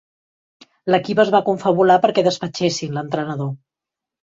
L'equip 0.93 1.21
es 1.25 1.31
va 1.37 1.43
confabular 1.51 2.01
perquè 2.09 2.27
despatxessin 2.31 3.01
l'entrenador. 3.01 3.59